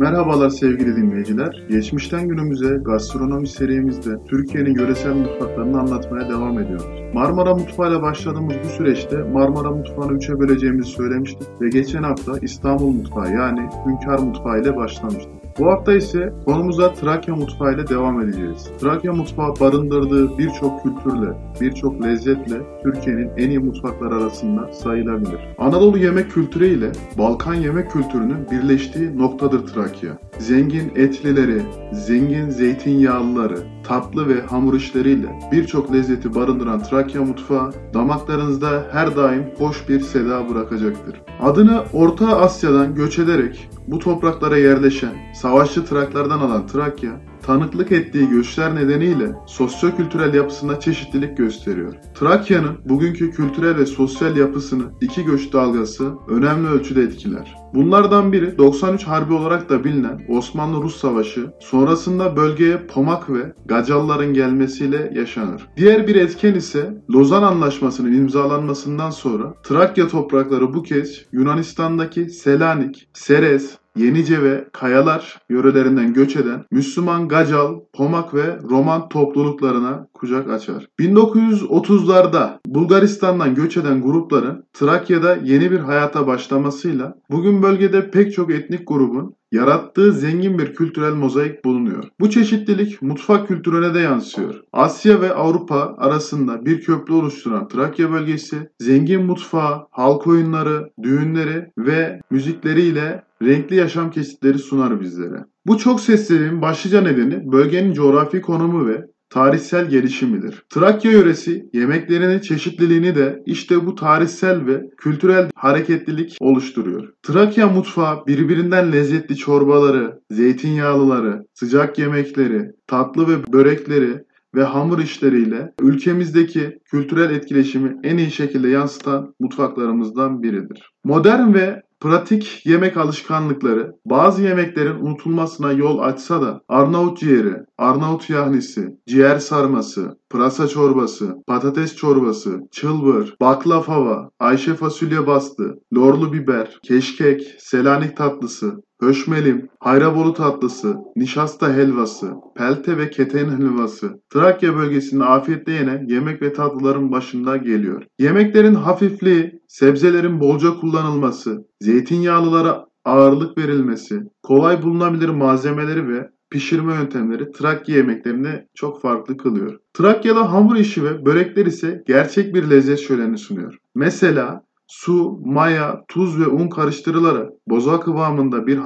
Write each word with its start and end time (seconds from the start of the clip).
Merhabalar 0.00 0.50
sevgili 0.50 0.96
dinleyiciler. 0.96 1.64
Geçmişten 1.68 2.28
günümüze 2.28 2.76
gastronomi 2.76 3.48
serimizde 3.48 4.10
Türkiye'nin 4.28 4.74
yöresel 4.74 5.14
mutfaklarını 5.14 5.80
anlatmaya 5.80 6.28
devam 6.28 6.58
ediyoruz. 6.58 6.86
Marmara 7.14 7.54
mutfağıyla 7.54 8.02
başladığımız 8.02 8.54
bu 8.64 8.68
süreçte 8.68 9.16
Marmara 9.16 9.70
mutfağını 9.70 10.12
üçe 10.12 10.38
böleceğimizi 10.40 10.90
söylemiştik 10.90 11.48
ve 11.60 11.68
geçen 11.68 12.02
hafta 12.02 12.32
İstanbul 12.42 12.92
mutfağı 12.92 13.32
yani 13.32 13.68
Hünkar 13.86 14.18
mutfağı 14.18 14.60
ile 14.60 14.76
başlamıştık. 14.76 15.39
Bu 15.58 15.66
hafta 15.66 15.94
ise 15.94 16.32
konumuza 16.44 16.94
Trakya 16.94 17.36
mutfağı 17.36 17.74
ile 17.74 17.88
devam 17.88 18.20
edeceğiz. 18.20 18.70
Trakya 18.80 19.12
mutfağı 19.12 19.54
barındırdığı 19.60 20.38
birçok 20.38 20.82
kültürle, 20.82 21.28
birçok 21.60 22.04
lezzetle 22.04 22.56
Türkiye'nin 22.82 23.30
en 23.36 23.50
iyi 23.50 23.58
mutfaklar 23.58 24.12
arasında 24.12 24.72
sayılabilir. 24.72 25.40
Anadolu 25.58 25.98
yemek 25.98 26.30
kültürü 26.30 26.66
ile 26.66 26.92
Balkan 27.18 27.54
yemek 27.54 27.90
kültürünün 27.90 28.50
birleştiği 28.50 29.18
noktadır 29.18 29.66
Trakya. 29.66 30.18
Zengin 30.40 30.92
etlileri, 30.96 31.62
zengin 31.92 32.50
zeytinyağlıları, 32.50 33.58
tatlı 33.84 34.28
ve 34.28 34.40
hamur 34.40 34.74
işleriyle 34.74 35.40
birçok 35.52 35.92
lezzeti 35.92 36.34
barındıran 36.34 36.82
Trakya 36.82 37.22
mutfağı 37.22 37.72
damaklarınızda 37.94 38.88
her 38.92 39.16
daim 39.16 39.44
hoş 39.58 39.88
bir 39.88 40.00
seda 40.00 40.48
bırakacaktır. 40.48 41.20
Adını 41.42 41.82
Orta 41.92 42.40
Asya'dan 42.40 42.94
göç 42.94 43.18
ederek 43.18 43.70
bu 43.86 43.98
topraklara 43.98 44.56
yerleşen, 44.56 45.14
savaşçı 45.34 45.84
Traklardan 45.84 46.40
alan 46.40 46.66
Trakya, 46.66 47.12
tanıklık 47.42 47.92
ettiği 47.92 48.28
göçler 48.28 48.74
nedeniyle 48.74 49.32
sosyo-kültürel 49.46 50.34
yapısında 50.34 50.80
çeşitlilik 50.80 51.36
gösteriyor. 51.36 51.94
Trakya'nın 52.14 52.78
bugünkü 52.84 53.30
kültürel 53.30 53.76
ve 53.76 53.86
sosyal 53.86 54.36
yapısını 54.36 54.84
iki 55.00 55.24
göç 55.24 55.52
dalgası 55.52 56.12
önemli 56.28 56.68
ölçüde 56.68 57.02
etkiler. 57.02 57.60
Bunlardan 57.74 58.32
biri 58.32 58.58
93 58.58 59.04
Harbi 59.04 59.34
olarak 59.34 59.68
da 59.68 59.84
bilinen 59.84 60.20
Osmanlı-Rus 60.28 60.96
Savaşı, 60.96 61.52
sonrasında 61.60 62.36
bölgeye 62.36 62.86
Pomak 62.86 63.30
ve 63.30 63.52
Gacalların 63.66 64.34
gelmesiyle 64.34 65.12
yaşanır. 65.14 65.66
Diğer 65.76 66.06
bir 66.06 66.14
etken 66.14 66.54
ise 66.54 67.02
Lozan 67.10 67.42
Anlaşması'nın 67.42 68.12
imzalanmasından 68.12 69.10
sonra 69.10 69.54
Trakya 69.62 70.08
toprakları 70.08 70.74
bu 70.74 70.82
kez 70.82 71.24
Yunanistan'daki 71.32 72.30
Selanik, 72.30 73.08
Seres, 73.12 73.79
Yenice 73.96 74.42
ve 74.42 74.68
Kayalar 74.72 75.38
yörelerinden 75.48 76.14
göç 76.14 76.36
eden 76.36 76.64
Müslüman 76.70 77.28
Gacal, 77.28 77.74
Pomak 77.92 78.34
ve 78.34 78.58
Roman 78.62 79.08
topluluklarına 79.08 80.06
kucak 80.14 80.50
açar. 80.50 80.88
1930'larda 80.98 82.58
Bulgaristan'dan 82.66 83.54
göç 83.54 83.76
eden 83.76 84.02
grupların 84.02 84.64
Trakya'da 84.72 85.36
yeni 85.36 85.70
bir 85.70 85.78
hayata 85.78 86.26
başlamasıyla 86.26 87.14
bugün 87.30 87.62
bölgede 87.62 88.10
pek 88.10 88.32
çok 88.34 88.50
etnik 88.50 88.88
grubun 88.88 89.34
yarattığı 89.52 90.12
zengin 90.12 90.58
bir 90.58 90.74
kültürel 90.74 91.14
mozaik 91.14 91.64
bulunuyor. 91.64 92.04
Bu 92.20 92.30
çeşitlilik 92.30 93.02
mutfak 93.02 93.48
kültürüne 93.48 93.94
de 93.94 94.00
yansıyor. 94.00 94.54
Asya 94.72 95.20
ve 95.20 95.34
Avrupa 95.34 95.94
arasında 95.98 96.64
bir 96.66 96.80
köprü 96.80 97.14
oluşturan 97.14 97.68
Trakya 97.68 98.10
bölgesi 98.10 98.70
zengin 98.78 99.24
mutfağı, 99.24 99.86
halk 99.90 100.26
oyunları, 100.26 100.90
düğünleri 101.02 101.70
ve 101.78 102.20
müzikleriyle 102.30 103.22
renkli 103.42 103.76
yaşam 103.76 104.10
kesitleri 104.10 104.58
sunar 104.58 105.00
bizlere. 105.00 105.44
Bu 105.66 105.78
çok 105.78 106.00
sesliliğin 106.00 106.62
başlıca 106.62 107.00
nedeni 107.00 107.52
bölgenin 107.52 107.92
coğrafi 107.92 108.40
konumu 108.40 108.86
ve 108.86 109.06
tarihsel 109.30 109.88
gelişimidir. 109.88 110.62
Trakya 110.70 111.12
yöresi 111.12 111.68
yemeklerinin 111.72 112.38
çeşitliliğini 112.38 113.14
de 113.14 113.42
işte 113.46 113.86
bu 113.86 113.94
tarihsel 113.94 114.66
ve 114.66 114.82
kültürel 114.96 115.50
hareketlilik 115.54 116.36
oluşturuyor. 116.40 117.08
Trakya 117.22 117.68
mutfağı 117.68 118.26
birbirinden 118.26 118.92
lezzetli 118.92 119.36
çorbaları, 119.36 120.20
zeytinyağlıları, 120.30 121.42
sıcak 121.54 121.98
yemekleri, 121.98 122.70
tatlı 122.86 123.28
ve 123.28 123.52
börekleri 123.52 124.24
ve 124.54 124.64
hamur 124.64 124.98
işleriyle 124.98 125.72
ülkemizdeki 125.80 126.78
kültürel 126.84 127.30
etkileşimi 127.30 127.96
en 128.02 128.16
iyi 128.16 128.30
şekilde 128.30 128.68
yansıtan 128.68 129.34
mutfaklarımızdan 129.40 130.42
biridir. 130.42 130.90
Modern 131.04 131.54
ve 131.54 131.82
pratik 132.00 132.66
yemek 132.66 132.96
alışkanlıkları 132.96 133.92
bazı 134.04 134.42
yemeklerin 134.42 135.00
unutulmasına 135.00 135.72
yol 135.72 135.98
açsa 135.98 136.42
da 136.42 136.60
Arnavut 136.68 137.18
ciğeri, 137.18 137.54
Arnavut 137.80 138.30
yahnisi, 138.30 138.88
ciğer 139.06 139.38
sarması, 139.38 140.18
pırasa 140.30 140.68
çorbası, 140.68 141.34
patates 141.46 141.96
çorbası, 141.96 142.60
çılbır, 142.70 143.34
baklava, 143.40 144.30
Ayşe 144.40 144.74
fasulye 144.74 145.26
bastı, 145.26 145.78
lorlu 145.94 146.32
biber, 146.32 146.78
keşkek, 146.82 147.56
selanik 147.58 148.16
tatlısı, 148.16 148.82
höşmelim, 149.02 149.68
hayrabolu 149.78 150.34
tatlısı, 150.34 150.96
nişasta 151.16 151.74
helvası, 151.74 152.32
pelte 152.56 152.98
ve 152.98 153.10
keten 153.10 153.50
helvası, 153.50 154.20
Trakya 154.30 154.76
bölgesinde 154.76 155.24
afiyetle 155.24 155.72
yenen 155.72 156.06
yemek 156.08 156.42
ve 156.42 156.52
tatlıların 156.52 157.12
başında 157.12 157.56
geliyor. 157.56 158.02
Yemeklerin 158.18 158.74
hafifliği, 158.74 159.60
sebzelerin 159.68 160.40
bolca 160.40 160.74
kullanılması, 160.80 161.66
zeytinyağlılara 161.80 162.84
ağırlık 163.04 163.58
verilmesi, 163.58 164.20
kolay 164.42 164.82
bulunabilir 164.82 165.28
malzemeleri 165.28 166.08
ve 166.08 166.30
pişirme 166.50 166.94
yöntemleri 166.94 167.52
Trakya 167.52 167.96
yemeklerini 167.96 168.66
çok 168.74 169.02
farklı 169.02 169.36
kılıyor. 169.36 169.78
Trakya'da 169.94 170.52
hamur 170.52 170.76
işi 170.76 171.04
ve 171.04 171.26
börekler 171.26 171.66
ise 171.66 172.02
gerçek 172.06 172.54
bir 172.54 172.70
lezzet 172.70 173.00
şöleni 173.00 173.38
sunuyor. 173.38 173.78
Mesela 173.94 174.64
su, 174.90 175.40
maya, 175.44 176.04
tuz 176.08 176.40
ve 176.40 176.46
un 176.46 176.68
karıştırılarak 176.68 177.48
boza 177.68 178.00
kıvamında 178.00 178.66
bir 178.66 178.76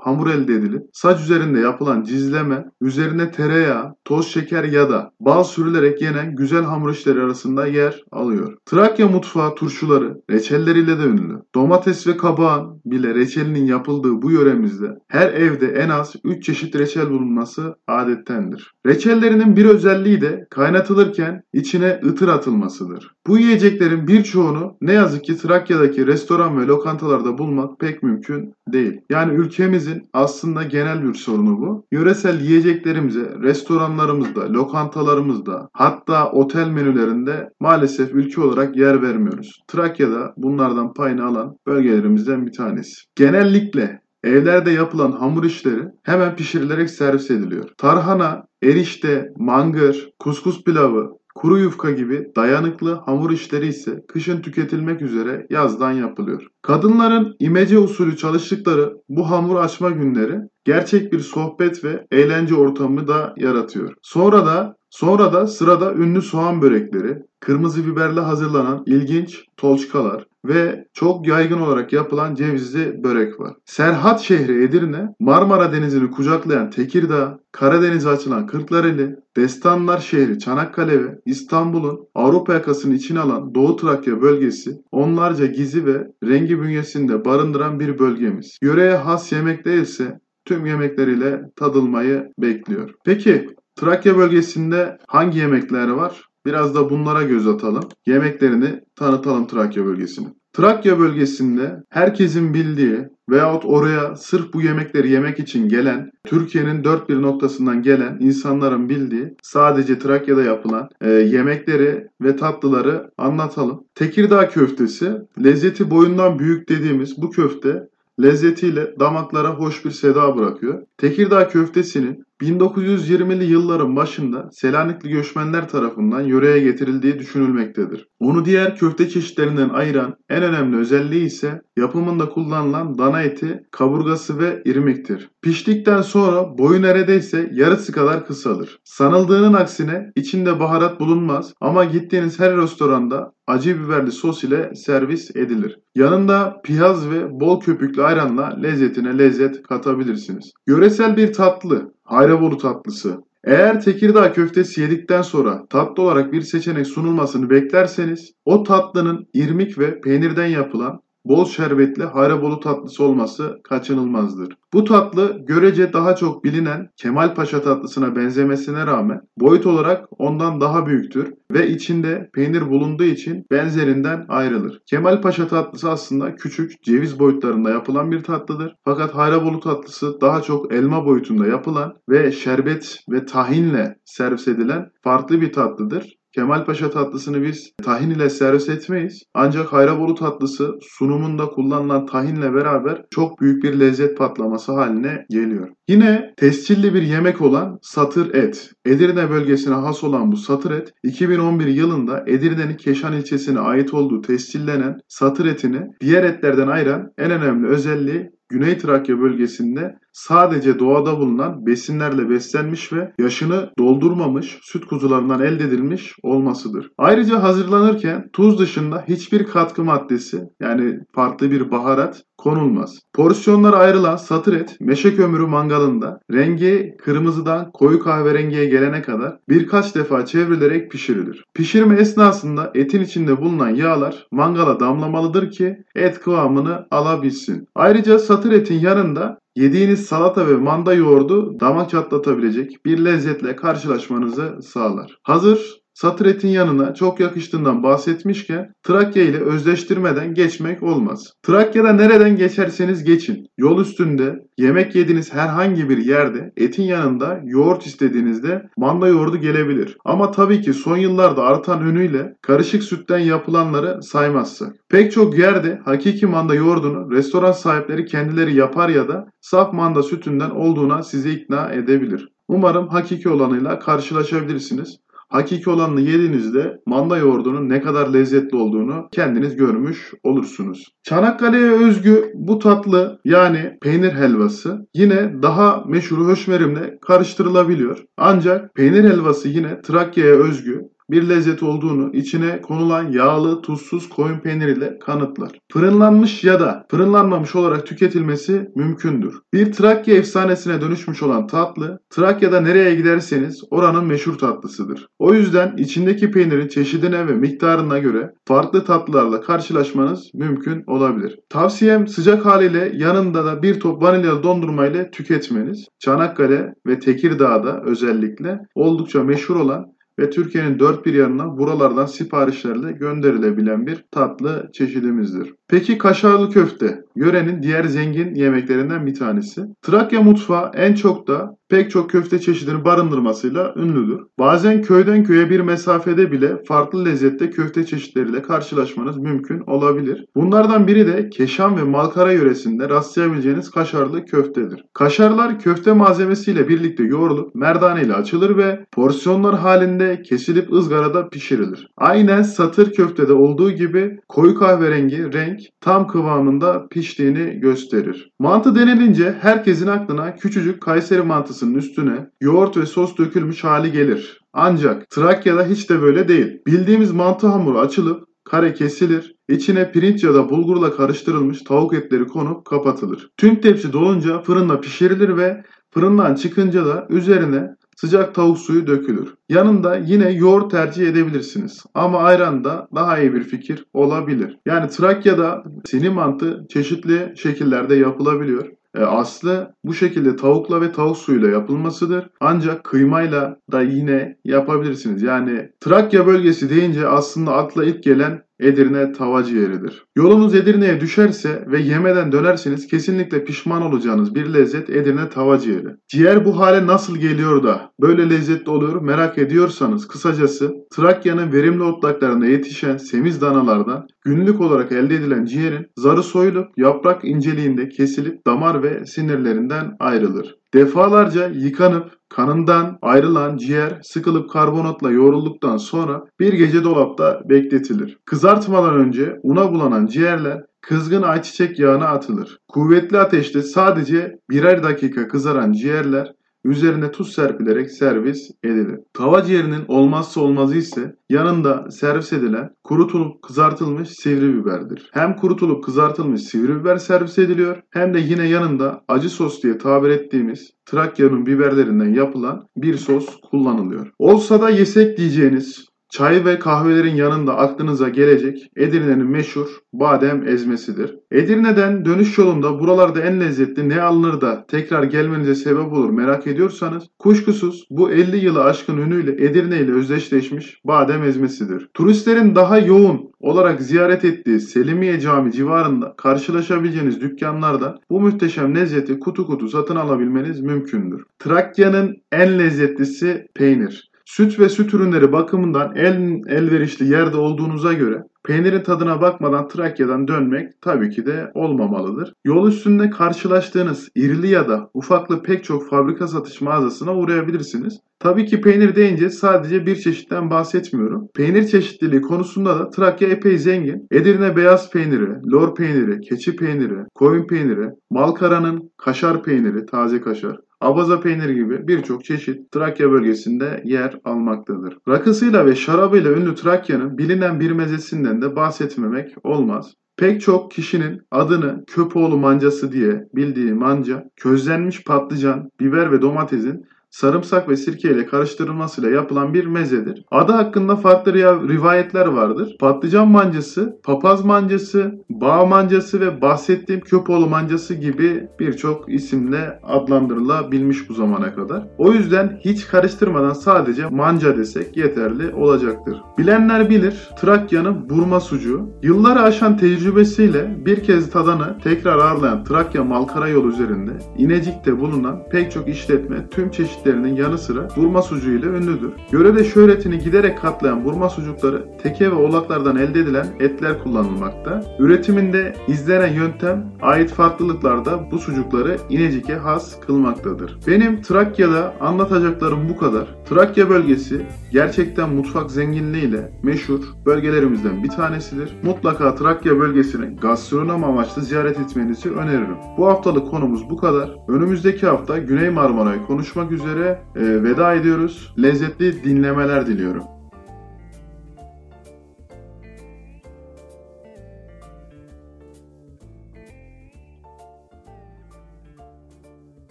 hamur 0.00 0.30
elde 0.30 0.54
edilip 0.54 0.82
saç 0.92 1.20
üzerinde 1.20 1.60
yapılan 1.60 2.02
cizleme, 2.02 2.64
üzerine 2.80 3.30
tereyağı, 3.30 3.94
toz 4.04 4.28
şeker 4.28 4.64
ya 4.64 4.90
da 4.90 5.10
bal 5.20 5.44
sürülerek 5.44 6.02
yenen 6.02 6.36
güzel 6.36 6.62
hamur 6.62 6.90
işleri 6.90 7.20
arasında 7.20 7.66
yer 7.66 8.02
alıyor. 8.12 8.56
Trakya 8.66 9.08
mutfağı 9.08 9.54
turşuları 9.54 10.14
reçelleriyle 10.30 10.98
de 10.98 11.02
ünlü. 11.02 11.42
Domates 11.54 12.06
ve 12.06 12.16
kabağın 12.16 12.80
bile 12.84 13.14
reçelinin 13.14 13.66
yapıldığı 13.66 14.22
bu 14.22 14.30
yöremizde 14.30 14.88
her 15.08 15.32
evde 15.32 15.66
en 15.66 15.88
az 15.88 16.14
3 16.24 16.44
çeşit 16.44 16.76
reçel 16.76 17.10
bulunması 17.10 17.74
adettendir. 17.86 18.72
Reçellerinin 18.86 19.56
bir 19.56 19.64
özelliği 19.64 20.20
de 20.20 20.46
kaynatılırken 20.50 21.42
içine 21.52 22.00
ıtır 22.04 22.28
atılmasıdır. 22.28 23.14
Bu 23.26 23.38
yiyeceklerin 23.38 24.08
birçoğunu 24.08 24.76
ne 24.80 24.92
yazık 24.92 25.24
ki 25.24 25.36
Trakya'daki 25.52 26.06
restoran 26.06 26.60
ve 26.60 26.66
lokantalarda 26.66 27.38
bulmak 27.38 27.80
pek 27.80 28.02
mümkün 28.02 28.54
değil. 28.68 29.00
Yani 29.10 29.34
ülkemizin 29.34 30.08
aslında 30.12 30.62
genel 30.62 31.08
bir 31.08 31.14
sorunu 31.14 31.58
bu. 31.60 31.86
Yöresel 31.92 32.40
yiyeceklerimize 32.40 33.34
restoranlarımızda, 33.42 34.52
lokantalarımızda 34.52 35.68
hatta 35.72 36.30
otel 36.30 36.68
menülerinde 36.68 37.48
maalesef 37.60 38.14
ülke 38.14 38.40
olarak 38.40 38.76
yer 38.76 39.02
vermiyoruz. 39.02 39.62
Trakya'da 39.68 40.34
bunlardan 40.36 40.94
payını 40.94 41.26
alan 41.26 41.56
bölgelerimizden 41.66 42.46
bir 42.46 42.52
tanesi. 42.52 43.02
Genellikle 43.16 44.02
Evlerde 44.24 44.70
yapılan 44.70 45.12
hamur 45.12 45.44
işleri 45.44 45.82
hemen 46.02 46.36
pişirilerek 46.36 46.90
servis 46.90 47.30
ediliyor. 47.30 47.68
Tarhana, 47.78 48.44
erişte, 48.62 49.28
mangır, 49.36 50.10
kuskus 50.18 50.64
pilavı, 50.64 51.10
Kuru 51.34 51.58
yufka 51.58 51.90
gibi 51.90 52.26
dayanıklı 52.36 53.00
hamur 53.06 53.30
işleri 53.30 53.66
ise 53.66 54.00
kışın 54.08 54.42
tüketilmek 54.42 55.02
üzere 55.02 55.46
yazdan 55.50 55.92
yapılıyor. 55.92 56.46
Kadınların 56.62 57.36
imece 57.38 57.78
usulü 57.78 58.16
çalıştıkları 58.16 58.92
bu 59.08 59.30
hamur 59.30 59.56
açma 59.56 59.90
günleri 59.90 60.38
gerçek 60.64 61.12
bir 61.12 61.20
sohbet 61.20 61.84
ve 61.84 62.06
eğlence 62.10 62.54
ortamı 62.54 63.08
da 63.08 63.34
yaratıyor. 63.36 63.94
Sonra 64.02 64.46
da 64.46 64.76
sonra 64.92 65.32
da 65.32 65.46
sırada 65.46 65.94
ünlü 65.94 66.22
soğan 66.22 66.62
börekleri, 66.62 67.18
kırmızı 67.40 67.86
biberle 67.86 68.20
hazırlanan 68.20 68.82
ilginç 68.86 69.44
tolçkalar, 69.56 70.26
ve 70.44 70.84
çok 70.92 71.26
yaygın 71.28 71.60
olarak 71.60 71.92
yapılan 71.92 72.34
cevizli 72.34 73.04
börek 73.04 73.40
var. 73.40 73.54
Serhat 73.64 74.20
şehri 74.20 74.64
Edirne, 74.64 75.08
Marmara 75.20 75.72
Denizi'ni 75.72 76.10
kucaklayan 76.10 76.70
Tekirdağ, 76.70 77.38
Karadeniz'e 77.52 78.08
açılan 78.08 78.46
Kırklareli, 78.46 79.16
Destanlar 79.36 79.98
şehri 79.98 80.38
Çanakkale 80.38 81.04
ve 81.04 81.18
İstanbul'un 81.26 82.00
Avrupa 82.14 82.54
yakasını 82.54 82.94
içine 82.94 83.20
alan 83.20 83.54
Doğu 83.54 83.76
Trakya 83.76 84.22
bölgesi 84.22 84.82
onlarca 84.92 85.46
gizi 85.46 85.86
ve 85.86 86.06
rengi 86.24 86.62
bünyesinde 86.62 87.24
barındıran 87.24 87.80
bir 87.80 87.98
bölgemiz. 87.98 88.58
Yöreye 88.62 88.96
has 88.96 89.32
yemek 89.32 89.64
değilse 89.64 90.20
tüm 90.44 90.66
yemekleriyle 90.66 91.40
tadılmayı 91.56 92.32
bekliyor. 92.38 92.90
Peki 93.04 93.46
Trakya 93.76 94.16
bölgesinde 94.16 94.98
hangi 95.08 95.38
yemekler 95.38 95.88
var? 95.88 96.24
Biraz 96.46 96.74
da 96.74 96.90
bunlara 96.90 97.22
göz 97.22 97.46
atalım. 97.48 97.84
Yemeklerini 98.06 98.80
tanıtalım 98.96 99.46
Trakya 99.46 99.84
bölgesini. 99.84 100.28
Trakya 100.52 100.98
bölgesinde 100.98 101.76
herkesin 101.90 102.54
bildiği 102.54 103.08
veyahut 103.30 103.64
oraya 103.64 104.16
sırf 104.16 104.52
bu 104.52 104.62
yemekleri 104.62 105.10
yemek 105.10 105.38
için 105.38 105.68
gelen, 105.68 106.10
Türkiye'nin 106.24 106.84
dört 106.84 107.08
bir 107.08 107.22
noktasından 107.22 107.82
gelen 107.82 108.16
insanların 108.20 108.88
bildiği 108.88 109.34
sadece 109.42 109.98
Trakya'da 109.98 110.42
yapılan 110.42 110.88
e, 111.00 111.10
yemekleri 111.10 112.06
ve 112.22 112.36
tatlıları 112.36 113.10
anlatalım. 113.18 113.84
Tekirdağ 113.94 114.48
köftesi, 114.48 115.12
lezzeti 115.44 115.90
boyundan 115.90 116.38
büyük 116.38 116.68
dediğimiz 116.68 117.22
bu 117.22 117.30
köfte 117.30 117.82
lezzetiyle 118.22 118.94
damaklara 119.00 119.48
hoş 119.48 119.84
bir 119.84 119.90
seda 119.90 120.36
bırakıyor. 120.36 120.82
Tekirdağ 120.98 121.48
köftesinin 121.48 122.24
1920'li 122.42 123.44
yılların 123.44 123.96
başında 123.96 124.48
Selanikli 124.52 125.10
göçmenler 125.10 125.68
tarafından 125.68 126.20
yöreye 126.20 126.60
getirildiği 126.60 127.18
düşünülmektedir. 127.18 128.08
Onu 128.20 128.44
diğer 128.44 128.76
köfte 128.76 129.08
çeşitlerinden 129.08 129.68
ayıran 129.68 130.14
en 130.28 130.42
önemli 130.42 130.76
özelliği 130.76 131.26
ise 131.26 131.62
yapımında 131.76 132.28
kullanılan 132.28 132.98
dana 132.98 133.22
eti, 133.22 133.62
kaburgası 133.70 134.38
ve 134.38 134.62
irmiktir. 134.64 135.30
Piştikten 135.42 136.02
sonra 136.02 136.58
boyu 136.58 136.82
neredeyse 136.82 137.50
yarısı 137.52 137.92
kadar 137.92 138.26
kısalır. 138.26 138.78
Sanıldığının 138.84 139.52
aksine 139.52 140.12
içinde 140.16 140.60
baharat 140.60 141.00
bulunmaz 141.00 141.54
ama 141.60 141.84
gittiğiniz 141.84 142.40
her 142.40 142.56
restoranda 142.56 143.32
acı 143.46 143.84
biberli 143.84 144.12
sos 144.12 144.44
ile 144.44 144.72
servis 144.74 145.36
edilir. 145.36 145.78
Yanında 145.94 146.60
piyaz 146.64 147.10
ve 147.10 147.40
bol 147.40 147.60
köpüklü 147.60 148.02
ayranla 148.02 148.56
lezzetine 148.62 149.18
lezzet 149.18 149.62
katabilirsiniz. 149.62 150.52
Yöresel 150.66 151.16
bir 151.16 151.32
tatlı, 151.32 151.92
Hayrabolu 152.12 152.58
tatlısı. 152.58 153.24
Eğer 153.44 153.80
Tekirdağ 153.80 154.32
köftesi 154.32 154.80
yedikten 154.80 155.22
sonra 155.22 155.66
tatlı 155.70 156.02
olarak 156.02 156.32
bir 156.32 156.42
seçenek 156.42 156.86
sunulmasını 156.86 157.50
beklerseniz 157.50 158.32
o 158.44 158.62
tatlının 158.62 159.26
irmik 159.34 159.78
ve 159.78 160.00
peynirden 160.00 160.46
yapılan 160.46 161.00
bol 161.24 161.44
şerbetli 161.44 162.04
Hayrabolu 162.04 162.60
tatlısı 162.60 163.04
olması 163.04 163.60
kaçınılmazdır. 163.64 164.56
Bu 164.72 164.84
tatlı 164.84 165.38
görece 165.38 165.92
daha 165.92 166.16
çok 166.16 166.44
bilinen 166.44 166.90
Kemal 166.96 167.34
Paşa 167.34 167.62
tatlısına 167.62 168.16
benzemesine 168.16 168.86
rağmen 168.86 169.20
boyut 169.36 169.66
olarak 169.66 170.04
ondan 170.18 170.60
daha 170.60 170.86
büyüktür 170.86 171.34
ve 171.50 171.68
içinde 171.68 172.30
peynir 172.34 172.70
bulunduğu 172.70 173.04
için 173.04 173.46
benzerinden 173.50 174.26
ayrılır. 174.28 174.82
Kemal 174.86 175.20
Paşa 175.20 175.48
tatlısı 175.48 175.90
aslında 175.90 176.34
küçük 176.34 176.82
ceviz 176.82 177.18
boyutlarında 177.18 177.70
yapılan 177.70 178.10
bir 178.10 178.22
tatlıdır. 178.22 178.76
Fakat 178.84 179.14
Hayrabolu 179.14 179.60
tatlısı 179.60 180.20
daha 180.20 180.42
çok 180.42 180.72
elma 180.72 181.06
boyutunda 181.06 181.46
yapılan 181.46 181.94
ve 182.08 182.32
şerbet 182.32 182.98
ve 183.10 183.24
tahinle 183.24 183.96
servis 184.04 184.48
edilen 184.48 184.90
farklı 185.02 185.40
bir 185.40 185.52
tatlıdır. 185.52 186.21
Kemal 186.34 186.64
Paşa 186.64 186.90
tatlısını 186.90 187.42
biz 187.42 187.72
tahin 187.82 188.10
ile 188.10 188.30
servis 188.30 188.68
etmeyiz. 188.68 189.22
Ancak 189.34 189.72
Hayrabolu 189.72 190.14
tatlısı 190.14 190.70
sunumunda 190.80 191.46
kullanılan 191.46 192.06
tahinle 192.06 192.54
beraber 192.54 193.04
çok 193.10 193.40
büyük 193.40 193.62
bir 193.64 193.80
lezzet 193.80 194.18
patlaması 194.18 194.72
haline 194.72 195.26
geliyor. 195.30 195.68
Yine 195.88 196.34
tescilli 196.36 196.94
bir 196.94 197.02
yemek 197.02 197.40
olan 197.40 197.78
satır 197.82 198.34
et. 198.34 198.70
Edirne 198.84 199.30
bölgesine 199.30 199.74
has 199.74 200.04
olan 200.04 200.32
bu 200.32 200.36
satır 200.36 200.70
et 200.70 200.92
2011 201.02 201.66
yılında 201.66 202.24
Edirne'nin 202.26 202.76
Keşan 202.76 203.12
ilçesine 203.12 203.60
ait 203.60 203.94
olduğu 203.94 204.20
tescillenen 204.20 204.98
satır 205.08 205.46
etini 205.46 205.80
diğer 206.00 206.24
etlerden 206.24 206.68
ayıran 206.68 207.12
en 207.18 207.30
önemli 207.30 207.68
özelliği 207.68 208.30
Güney 208.52 208.78
Trakya 208.78 209.20
bölgesinde 209.20 209.98
sadece 210.12 210.78
doğada 210.78 211.18
bulunan 211.18 211.66
besinlerle 211.66 212.30
beslenmiş 212.30 212.92
ve 212.92 213.12
yaşını 213.18 213.70
doldurmamış 213.78 214.58
süt 214.62 214.86
kuzularından 214.86 215.40
elde 215.40 215.64
edilmiş 215.64 216.14
olmasıdır. 216.22 216.90
Ayrıca 216.98 217.42
hazırlanırken 217.42 218.28
tuz 218.32 218.58
dışında 218.58 219.04
hiçbir 219.08 219.46
katkı 219.46 219.84
maddesi 219.84 220.42
yani 220.60 220.98
farklı 221.14 221.50
bir 221.50 221.70
baharat 221.70 222.22
konulmaz. 222.42 222.98
Porsiyonlara 223.14 223.76
ayrılan 223.76 224.16
satır 224.16 224.52
et 224.52 224.76
meşe 224.80 225.16
kömürü 225.16 225.46
mangalında 225.46 226.20
rengi 226.32 226.96
kırmızıdan 227.04 227.70
koyu 227.70 228.00
kahverengiye 228.00 228.64
gelene 228.66 229.02
kadar 229.02 229.36
birkaç 229.48 229.94
defa 229.94 230.24
çevrilerek 230.26 230.90
pişirilir. 230.90 231.44
Pişirme 231.54 231.94
esnasında 231.96 232.70
etin 232.74 233.02
içinde 233.02 233.40
bulunan 233.40 233.68
yağlar 233.68 234.26
mangala 234.32 234.80
damlamalıdır 234.80 235.50
ki 235.50 235.76
et 235.94 236.20
kıvamını 236.20 236.86
alabilsin. 236.90 237.68
Ayrıca 237.74 238.18
satır 238.18 238.52
etin 238.52 238.80
yanında 238.80 239.38
Yediğiniz 239.56 240.06
salata 240.06 240.48
ve 240.48 240.56
manda 240.56 240.94
yoğurdu 240.94 241.60
damak 241.60 241.90
çatlatabilecek 241.90 242.84
bir 242.84 243.04
lezzetle 243.04 243.56
karşılaşmanızı 243.56 244.62
sağlar. 244.62 245.18
Hazır 245.22 245.81
Satır 245.94 246.26
etin 246.26 246.48
yanına 246.48 246.94
çok 246.94 247.20
yakıştığından 247.20 247.82
bahsetmişken 247.82 248.72
Trakya 248.82 249.22
ile 249.22 249.38
özleştirmeden 249.38 250.34
geçmek 250.34 250.82
olmaz. 250.82 251.32
Trakya'da 251.42 251.92
nereden 251.92 252.36
geçerseniz 252.36 253.04
geçin. 253.04 253.46
Yol 253.58 253.80
üstünde 253.80 254.46
yemek 254.58 254.94
yediğiniz 254.94 255.34
herhangi 255.34 255.88
bir 255.88 255.98
yerde 255.98 256.52
etin 256.56 256.82
yanında 256.82 257.40
yoğurt 257.44 257.86
istediğinizde 257.86 258.62
manda 258.76 259.08
yoğurdu 259.08 259.36
gelebilir. 259.36 259.96
Ama 260.04 260.30
tabii 260.30 260.60
ki 260.60 260.72
son 260.72 260.96
yıllarda 260.96 261.42
artan 261.42 261.86
ünüyle 261.86 262.34
karışık 262.42 262.82
sütten 262.82 263.18
yapılanları 263.18 264.02
saymazsak. 264.02 264.76
Pek 264.88 265.12
çok 265.12 265.38
yerde 265.38 265.80
hakiki 265.84 266.26
manda 266.26 266.54
yoğurdunu 266.54 267.10
restoran 267.10 267.52
sahipleri 267.52 268.04
kendileri 268.04 268.54
yapar 268.54 268.88
ya 268.88 269.08
da 269.08 269.26
saf 269.40 269.72
manda 269.72 270.02
sütünden 270.02 270.50
olduğuna 270.50 271.02
sizi 271.02 271.30
ikna 271.30 271.72
edebilir. 271.72 272.28
Umarım 272.48 272.88
hakiki 272.88 273.28
olanıyla 273.28 273.78
karşılaşabilirsiniz 273.78 274.96
hakiki 275.32 275.70
olanını 275.70 276.00
yediğinizde 276.00 276.78
manda 276.86 277.18
yoğurdunun 277.18 277.68
ne 277.68 277.80
kadar 277.80 278.14
lezzetli 278.14 278.56
olduğunu 278.56 279.08
kendiniz 279.12 279.56
görmüş 279.56 280.14
olursunuz. 280.22 280.88
Çanakkale'ye 281.02 281.70
özgü 281.70 282.32
bu 282.34 282.58
tatlı 282.58 283.20
yani 283.24 283.78
peynir 283.82 284.12
helvası 284.12 284.86
yine 284.94 285.42
daha 285.42 285.84
meşhur 285.88 286.26
höşmerimle 286.28 286.98
karıştırılabiliyor. 287.06 288.04
Ancak 288.16 288.74
peynir 288.74 289.04
helvası 289.04 289.48
yine 289.48 289.80
Trakya'ya 289.82 290.34
özgü 290.34 290.80
bir 291.12 291.28
lezzet 291.28 291.62
olduğunu 291.62 292.10
içine 292.12 292.60
konulan 292.60 293.12
yağlı, 293.12 293.62
tuzsuz 293.62 294.08
koyun 294.08 294.38
peyniriyle 294.38 294.98
kanıtlar. 294.98 295.58
Fırınlanmış 295.72 296.44
ya 296.44 296.60
da 296.60 296.86
fırınlanmamış 296.90 297.56
olarak 297.56 297.86
tüketilmesi 297.86 298.68
mümkündür. 298.76 299.34
Bir 299.54 299.72
Trakya 299.72 300.14
efsanesine 300.14 300.80
dönüşmüş 300.80 301.22
olan 301.22 301.46
tatlı, 301.46 301.98
Trakya'da 302.10 302.60
nereye 302.60 302.94
giderseniz 302.94 303.62
oranın 303.70 304.04
meşhur 304.04 304.38
tatlısıdır. 304.38 305.06
O 305.18 305.34
yüzden 305.34 305.76
içindeki 305.76 306.30
peynirin 306.30 306.68
çeşidine 306.68 307.26
ve 307.26 307.32
miktarına 307.32 307.98
göre 307.98 308.30
farklı 308.48 308.84
tatlılarla 308.84 309.40
karşılaşmanız 309.40 310.30
mümkün 310.34 310.84
olabilir. 310.86 311.38
Tavsiyem 311.48 312.08
sıcak 312.08 312.46
haliyle 312.46 312.92
yanında 312.94 313.44
da 313.44 313.62
bir 313.62 313.80
top 313.80 314.02
vanilyalı 314.02 314.42
dondurma 314.42 314.86
ile 314.86 315.10
tüketmeniz. 315.10 315.86
Çanakkale 315.98 316.74
ve 316.86 316.98
Tekirdağ'da 316.98 317.82
özellikle 317.84 318.58
oldukça 318.74 319.24
meşhur 319.24 319.56
olan 319.56 319.91
ve 320.18 320.30
Türkiye'nin 320.30 320.78
dört 320.78 321.06
bir 321.06 321.14
yanına 321.14 321.58
buralardan 321.58 322.06
siparişlerle 322.06 322.92
gönderilebilen 322.92 323.86
bir 323.86 324.04
tatlı 324.10 324.70
çeşidimizdir. 324.72 325.54
Peki 325.68 325.98
kaşarlı 325.98 326.50
köfte, 326.50 327.04
yörenin 327.16 327.62
diğer 327.62 327.84
zengin 327.84 328.34
yemeklerinden 328.34 329.06
bir 329.06 329.14
tanesi. 329.14 329.62
Trakya 329.82 330.22
mutfağı 330.22 330.70
en 330.74 330.94
çok 330.94 331.28
da 331.28 331.56
pek 331.72 331.90
çok 331.90 332.10
köfte 332.10 332.40
çeşidini 332.40 332.84
barındırmasıyla 332.84 333.74
ünlüdür. 333.76 334.20
Bazen 334.38 334.82
köyden 334.82 335.24
köye 335.24 335.50
bir 335.50 335.60
mesafede 335.60 336.32
bile 336.32 336.62
farklı 336.68 337.04
lezzette 337.04 337.50
köfte 337.50 337.86
çeşitleriyle 337.86 338.42
karşılaşmanız 338.42 339.18
mümkün 339.18 339.60
olabilir. 339.66 340.24
Bunlardan 340.36 340.86
biri 340.86 341.06
de 341.06 341.30
Keşan 341.30 341.76
ve 341.76 341.82
Malkara 341.82 342.32
yöresinde 342.32 342.88
rastlayabileceğiniz 342.88 343.70
kaşarlı 343.70 344.24
köftedir. 344.24 344.84
Kaşarlar 344.94 345.58
köfte 345.58 345.92
malzemesiyle 345.92 346.68
birlikte 346.68 347.04
yoğrulup 347.04 347.54
merdane 347.54 348.02
ile 348.02 348.14
açılır 348.14 348.56
ve 348.56 348.84
porsiyonlar 348.92 349.58
halinde 349.58 350.22
kesilip 350.22 350.72
ızgarada 350.72 351.28
pişirilir. 351.28 351.88
Aynen 351.96 352.42
satır 352.42 352.92
köftede 352.92 353.32
olduğu 353.32 353.70
gibi 353.70 354.18
koyu 354.28 354.54
kahverengi 354.54 355.32
renk 355.32 355.60
tam 355.80 356.06
kıvamında 356.06 356.86
piştiğini 356.90 357.60
gösterir. 357.60 358.30
Mantı 358.38 358.76
denilince 358.76 359.34
herkesin 359.40 359.86
aklına 359.86 360.36
küçücük 360.36 360.82
Kayseri 360.82 361.22
mantısının 361.62 361.74
üstüne 361.74 362.30
yoğurt 362.40 362.76
ve 362.76 362.86
sos 362.86 363.16
dökülmüş 363.18 363.64
hali 363.64 363.92
gelir. 363.92 364.40
Ancak 364.52 365.10
Trakya'da 365.10 365.64
hiç 365.64 365.90
de 365.90 366.02
böyle 366.02 366.28
değil. 366.28 366.62
Bildiğimiz 366.66 367.12
mantı 367.12 367.46
hamuru 367.46 367.78
açılıp 367.78 368.24
kare 368.44 368.74
kesilir, 368.74 369.34
içine 369.48 369.92
pirinç 369.92 370.24
ya 370.24 370.34
da 370.34 370.48
bulgurla 370.50 370.96
karıştırılmış 370.96 371.62
tavuk 371.62 371.94
etleri 371.94 372.26
konup 372.26 372.64
kapatılır. 372.64 373.30
Tüm 373.36 373.60
tepsi 373.60 373.92
dolunca 373.92 374.42
fırında 374.42 374.80
pişirilir 374.80 375.36
ve 375.36 375.62
fırından 375.94 376.34
çıkınca 376.34 376.86
da 376.86 377.06
üzerine 377.10 377.68
sıcak 377.96 378.34
tavuk 378.34 378.58
suyu 378.58 378.86
dökülür. 378.86 379.34
Yanında 379.48 379.96
yine 379.96 380.32
yoğurt 380.32 380.70
tercih 380.70 381.08
edebilirsiniz. 381.08 381.84
Ama 381.94 382.18
ayran 382.18 382.64
da 382.64 382.88
daha 382.94 383.18
iyi 383.18 383.34
bir 383.34 383.42
fikir 383.42 383.84
olabilir. 383.92 384.56
Yani 384.66 384.90
Trakya'da 384.90 385.64
sini 385.84 386.10
mantı 386.10 386.66
çeşitli 386.68 387.32
şekillerde 387.36 387.94
yapılabiliyor. 387.94 388.68
E, 388.96 389.00
aslı 389.00 389.74
bu 389.84 389.94
şekilde 389.94 390.36
tavukla 390.36 390.80
ve 390.80 390.92
tavuk 390.92 391.16
suyuyla 391.16 391.48
yapılmasıdır. 391.48 392.30
Ancak 392.40 392.84
kıymayla 392.84 393.56
da 393.72 393.82
yine 393.82 394.36
yapabilirsiniz. 394.44 395.22
Yani 395.22 395.72
Trakya 395.80 396.26
bölgesi 396.26 396.70
deyince 396.70 397.08
aslında 397.08 397.54
akla 397.54 397.84
ilk 397.84 398.02
gelen 398.02 398.42
Edirne 398.60 399.12
tava 399.12 399.44
ciğeridir. 399.44 400.04
Yolunuz 400.16 400.54
Edirne'ye 400.54 401.00
düşerse 401.00 401.64
ve 401.66 401.80
yemeden 401.80 402.32
dönerseniz 402.32 402.86
kesinlikle 402.86 403.44
pişman 403.44 403.82
olacağınız 403.82 404.34
bir 404.34 404.54
lezzet 404.54 404.90
Edirne 404.90 405.28
tava 405.28 405.58
ciğeri. 405.58 405.88
Ciğer 406.08 406.44
bu 406.44 406.58
hale 406.58 406.86
nasıl 406.86 407.16
geliyor 407.16 407.62
da 407.62 407.92
böyle 408.00 408.30
lezzetli 408.30 408.70
oluyor 408.70 409.02
merak 409.02 409.38
ediyorsanız 409.38 410.08
kısacası 410.08 410.72
Trakya'nın 410.94 411.52
verimli 411.52 411.82
otlaklarında 411.82 412.46
yetişen 412.46 412.96
semiz 412.96 413.40
danalardan 413.40 414.06
günlük 414.24 414.60
olarak 414.60 414.92
elde 414.92 415.14
edilen 415.14 415.44
ciğerin 415.44 415.86
zarı 415.96 416.22
soyulup 416.22 416.66
yaprak 416.76 417.24
inceliğinde 417.24 417.88
kesilip 417.88 418.46
damar 418.46 418.82
ve 418.82 419.06
sinirlerinden 419.06 419.96
ayrılır. 420.00 420.61
Defalarca 420.74 421.48
yıkanıp 421.48 422.12
kanından 422.28 422.98
ayrılan 423.02 423.56
ciğer 423.56 424.00
sıkılıp 424.02 424.50
karbonatla 424.50 425.10
yoğrulduktan 425.10 425.76
sonra 425.76 426.24
bir 426.40 426.52
gece 426.52 426.84
dolapta 426.84 427.40
bekletilir. 427.48 428.18
Kızartmadan 428.24 428.94
önce 428.94 429.38
una 429.42 429.72
bulanan 429.72 430.06
ciğerler 430.06 430.62
kızgın 430.80 431.22
ayçiçek 431.22 431.78
yağına 431.78 432.06
atılır. 432.06 432.58
Kuvvetli 432.68 433.18
ateşte 433.18 433.62
sadece 433.62 434.38
birer 434.50 434.82
dakika 434.82 435.28
kızaran 435.28 435.72
ciğerler 435.72 436.32
üzerine 436.64 437.10
tuz 437.10 437.32
serpilerek 437.32 437.90
servis 437.90 438.50
edilir. 438.64 438.98
Tava 439.12 439.44
ciğerinin 439.44 439.84
olmazsa 439.88 440.40
olmazı 440.40 440.76
ise 440.76 441.16
yanında 441.30 441.90
servis 441.90 442.32
edilen 442.32 442.70
kurutulup 442.84 443.42
kızartılmış 443.42 444.08
sivri 444.08 444.54
biberdir. 444.54 445.10
Hem 445.12 445.36
kurutulup 445.36 445.84
kızartılmış 445.84 446.42
sivri 446.42 446.80
biber 446.80 446.96
servis 446.96 447.38
ediliyor 447.38 447.82
hem 447.90 448.14
de 448.14 448.20
yine 448.20 448.48
yanında 448.48 449.04
acı 449.08 449.30
sos 449.30 449.62
diye 449.62 449.78
tabir 449.78 450.10
ettiğimiz 450.10 450.70
Trakya'nın 450.86 451.46
biberlerinden 451.46 452.14
yapılan 452.14 452.68
bir 452.76 452.96
sos 452.96 453.40
kullanılıyor. 453.50 454.12
Olsa 454.18 454.60
da 454.60 454.70
yesek 454.70 455.18
diyeceğiniz 455.18 455.91
Çay 456.12 456.44
ve 456.44 456.58
kahvelerin 456.58 457.16
yanında 457.16 457.58
aklınıza 457.58 458.08
gelecek 458.08 458.70
Edirne'nin 458.76 459.30
meşhur 459.30 459.68
badem 459.92 460.48
ezmesidir. 460.48 461.16
Edirne'den 461.30 462.04
dönüş 462.04 462.38
yolunda 462.38 462.80
buralarda 462.80 463.20
en 463.20 463.40
lezzetli 463.40 463.88
ne 463.88 464.02
alınır 464.02 464.40
da 464.40 464.64
tekrar 464.68 465.02
gelmenize 465.02 465.54
sebep 465.54 465.92
olur 465.92 466.10
merak 466.10 466.46
ediyorsanız 466.46 467.04
kuşkusuz 467.18 467.86
bu 467.90 468.10
50 468.10 468.44
yılı 468.44 468.64
aşkın 468.64 468.98
ünüyle 468.98 469.44
Edirne 469.44 469.80
ile 469.80 469.92
özdeşleşmiş 469.92 470.80
badem 470.84 471.22
ezmesidir. 471.22 471.88
Turistlerin 471.94 472.54
daha 472.54 472.78
yoğun 472.78 473.30
olarak 473.40 473.82
ziyaret 473.82 474.24
ettiği 474.24 474.60
Selimiye 474.60 475.20
Cami 475.20 475.52
civarında 475.52 476.14
karşılaşabileceğiniz 476.16 477.20
dükkanlarda 477.20 477.98
bu 478.10 478.20
muhteşem 478.20 478.76
lezzeti 478.76 479.18
kutu 479.18 479.46
kutu 479.46 479.68
satın 479.68 479.96
alabilmeniz 479.96 480.60
mümkündür. 480.60 481.24
Trakya'nın 481.38 482.16
en 482.32 482.58
lezzetlisi 482.58 483.46
peynir. 483.54 484.11
Süt 484.36 484.58
ve 484.58 484.68
süt 484.68 484.94
ürünleri 484.94 485.32
bakımından 485.32 485.96
en 485.96 486.42
elverişli 486.48 487.08
yerde 487.08 487.36
olduğunuza 487.36 487.92
göre 487.92 488.22
peynirin 488.44 488.82
tadına 488.82 489.20
bakmadan 489.20 489.68
Trakya'dan 489.68 490.28
dönmek 490.28 490.80
tabii 490.80 491.10
ki 491.10 491.26
de 491.26 491.50
olmamalıdır. 491.54 492.34
Yol 492.44 492.68
üstünde 492.68 493.10
karşılaştığınız 493.10 494.08
irili 494.14 494.48
ya 494.48 494.68
da 494.68 494.90
ufaklı 494.94 495.42
pek 495.42 495.64
çok 495.64 495.88
fabrika 495.88 496.28
satış 496.28 496.60
mağazasına 496.60 497.14
uğrayabilirsiniz. 497.16 498.00
Tabii 498.22 498.46
ki 498.46 498.60
peynir 498.60 498.94
deyince 498.94 499.30
sadece 499.30 499.86
bir 499.86 499.96
çeşitten 499.96 500.50
bahsetmiyorum. 500.50 501.28
Peynir 501.34 501.66
çeşitliliği 501.66 502.22
konusunda 502.22 502.78
da 502.78 502.90
Trakya 502.90 503.28
epey 503.28 503.58
zengin. 503.58 504.06
Edirne 504.10 504.56
beyaz 504.56 504.90
peyniri, 504.90 505.50
lor 505.52 505.74
peyniri, 505.74 506.20
keçi 506.20 506.56
peyniri, 506.56 506.98
koyun 507.14 507.46
peyniri, 507.46 507.90
Malkara'nın 508.10 508.90
kaşar 508.96 509.42
peyniri, 509.42 509.86
taze 509.86 510.20
kaşar, 510.20 510.56
Abaza 510.80 511.20
peyniri 511.20 511.54
gibi 511.54 511.88
birçok 511.88 512.24
çeşit 512.24 512.72
Trakya 512.72 513.10
bölgesinde 513.10 513.82
yer 513.84 514.20
almaktadır. 514.24 514.98
Rakısıyla 515.08 515.66
ve 515.66 515.74
şarabıyla 515.74 516.32
ünlü 516.32 516.54
Trakya'nın 516.54 517.18
bilinen 517.18 517.60
bir 517.60 517.70
mezesinden 517.70 518.42
de 518.42 518.56
bahsetmemek 518.56 519.34
olmaz. 519.44 519.94
Pek 520.16 520.40
çok 520.40 520.70
kişinin 520.70 521.20
adını 521.30 521.84
Köpoğlu 521.86 522.38
mancası 522.38 522.92
diye 522.92 523.24
bildiği 523.34 523.74
manca, 523.74 524.24
közlenmiş 524.36 525.04
patlıcan, 525.04 525.68
biber 525.80 526.12
ve 526.12 526.22
domatesin 526.22 526.84
sarımsak 527.12 527.68
ve 527.68 527.76
sirke 527.76 528.10
ile 528.10 528.26
karıştırılmasıyla 528.26 529.10
yapılan 529.10 529.54
bir 529.54 529.66
mezedir. 529.66 530.24
Adı 530.30 530.52
hakkında 530.52 530.96
farklı 530.96 531.34
rivayetler 531.68 532.26
vardır. 532.26 532.76
Patlıcan 532.80 533.28
mancası, 533.28 534.00
papaz 534.04 534.44
mancası, 534.44 535.14
bağ 535.30 535.66
mancası 535.66 536.20
ve 536.20 536.40
bahsettiğim 536.40 537.00
köpoğlu 537.00 537.46
mancası 537.46 537.94
gibi 537.94 538.48
birçok 538.60 539.12
isimle 539.12 539.80
adlandırılabilmiş 539.82 541.08
bu 541.08 541.14
zamana 541.14 541.54
kadar. 541.54 541.86
O 541.98 542.12
yüzden 542.12 542.60
hiç 542.64 542.86
karıştırmadan 542.86 543.52
sadece 543.52 544.06
manca 544.10 544.56
desek 544.56 544.96
yeterli 544.96 545.54
olacaktır. 545.54 546.22
Bilenler 546.38 546.90
bilir 546.90 547.28
Trakya'nın 547.40 548.10
burma 548.10 548.40
sucuğu. 548.40 548.90
Yılları 549.02 549.40
aşan 549.40 549.76
tecrübesiyle 549.76 550.76
bir 550.86 551.02
kez 551.02 551.30
tadanı 551.30 551.78
tekrar 551.84 552.18
ağırlayan 552.18 552.64
Trakya 552.64 553.04
Malkara 553.04 553.48
yolu 553.48 553.68
üzerinde 553.68 554.10
İnecik'te 554.38 555.00
bulunan 555.00 555.42
pek 555.50 555.72
çok 555.72 555.88
işletme 555.88 556.46
tüm 556.50 556.70
çeşitli 556.70 557.01
çeşitlerinin 557.02 557.36
yanı 557.36 557.58
sıra 557.58 557.88
burma 557.96 558.22
sucuğu 558.22 558.50
ile 558.50 558.66
ünlüdür. 558.66 559.12
Yörede 559.32 559.64
şöhretini 559.64 560.18
giderek 560.18 560.58
katlayan 560.58 561.04
burma 561.04 561.28
sucukları 561.28 561.84
teke 562.02 562.30
ve 562.30 562.34
oğlaklardan 562.34 562.96
elde 562.96 563.20
edilen 563.20 563.46
etler 563.60 564.02
kullanılmakta. 564.02 564.84
Üretiminde 564.98 565.74
izlenen 565.88 566.32
yöntem 566.32 566.86
ait 567.02 567.30
farklılıklar 567.30 568.04
da 568.04 568.30
bu 568.30 568.38
sucukları 568.38 568.96
İnecik'e 569.10 569.54
has 569.54 570.00
kılmaktadır. 570.00 570.78
Benim 570.86 571.22
Trakya'da 571.22 571.94
anlatacaklarım 572.00 572.88
bu 572.88 572.96
kadar. 572.96 573.26
Trakya 573.48 573.88
bölgesi 573.88 574.46
gerçekten 574.72 575.30
mutfak 575.30 575.70
zenginliğiyle 575.70 576.52
meşhur 576.62 577.00
bölgelerimizden 577.26 578.02
bir 578.02 578.08
tanesidir. 578.08 578.76
Mutlaka 578.82 579.34
Trakya 579.34 579.78
bölgesini 579.78 580.36
gastronom 580.36 581.04
amaçlı 581.04 581.42
ziyaret 581.42 581.80
etmenizi 581.80 582.30
öneririm. 582.30 582.76
Bu 582.98 583.06
haftalık 583.06 583.50
konumuz 583.50 583.90
bu 583.90 583.96
kadar. 583.96 584.30
Önümüzdeki 584.48 585.06
hafta 585.06 585.38
Güney 585.38 585.70
Marmara'yı 585.70 586.22
konuşmak 586.22 586.72
üzere 586.72 586.91
üzere 586.92 587.18
e, 587.36 587.62
veda 587.62 587.94
ediyoruz. 587.94 588.54
Lezzetli 588.62 589.24
dinlemeler 589.24 589.86
diliyorum. 589.86 590.22